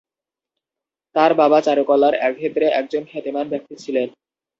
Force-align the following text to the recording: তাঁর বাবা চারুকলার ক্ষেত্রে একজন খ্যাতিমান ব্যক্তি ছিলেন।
তাঁর 1.15 1.31
বাবা 1.33 1.59
চারুকলার 1.61 2.13
ক্ষেত্রে 2.35 2.65
একজন 2.79 3.03
খ্যাতিমান 3.09 3.45
ব্যক্তি 3.49 3.75
ছিলেন। 3.83 4.07